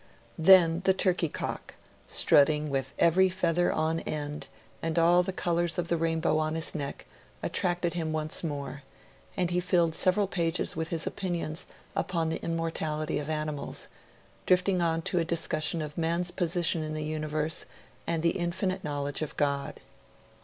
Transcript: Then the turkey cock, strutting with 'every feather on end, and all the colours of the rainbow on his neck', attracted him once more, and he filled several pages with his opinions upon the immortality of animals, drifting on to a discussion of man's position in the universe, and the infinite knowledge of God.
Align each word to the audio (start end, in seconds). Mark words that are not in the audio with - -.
Then 0.39 0.81
the 0.85 0.95
turkey 0.95 1.27
cock, 1.29 1.75
strutting 2.07 2.71
with 2.71 2.95
'every 2.97 3.29
feather 3.29 3.71
on 3.71 3.99
end, 3.99 4.47
and 4.81 4.97
all 4.97 5.21
the 5.21 5.31
colours 5.31 5.77
of 5.77 5.89
the 5.89 5.95
rainbow 5.97 6.39
on 6.39 6.55
his 6.55 6.73
neck', 6.73 7.05
attracted 7.43 7.93
him 7.93 8.11
once 8.11 8.43
more, 8.43 8.81
and 9.37 9.51
he 9.51 9.59
filled 9.59 9.93
several 9.93 10.25
pages 10.25 10.75
with 10.75 10.87
his 10.89 11.05
opinions 11.05 11.67
upon 11.95 12.29
the 12.29 12.41
immortality 12.43 13.19
of 13.19 13.29
animals, 13.29 13.89
drifting 14.47 14.81
on 14.81 15.03
to 15.03 15.19
a 15.19 15.23
discussion 15.23 15.83
of 15.83 15.99
man's 15.99 16.31
position 16.31 16.81
in 16.81 16.95
the 16.95 17.03
universe, 17.05 17.65
and 18.07 18.23
the 18.23 18.29
infinite 18.31 18.83
knowledge 18.83 19.21
of 19.21 19.37
God. 19.37 19.79